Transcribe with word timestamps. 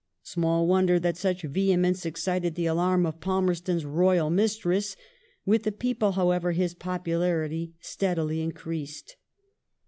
^ 0.25 0.27
Small 0.27 0.65
wonder 0.65 0.99
that 0.99 1.15
such 1.15 1.43
vehemence 1.43 2.07
excited 2.07 2.55
the 2.55 2.65
alarm 2.65 3.05
of 3.05 3.19
Palmei'ston's 3.19 3.85
Royal 3.85 4.31
mistress; 4.31 4.95
with 5.45 5.61
the 5.61 5.71
people, 5.71 6.13
however, 6.13 6.53
his 6.53 6.73
popularity 6.73 7.75
steadily 7.81 8.41
in 8.41 8.51
creased. 8.51 9.15